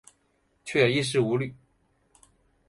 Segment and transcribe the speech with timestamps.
[0.65, 1.55] 却也衣食无虑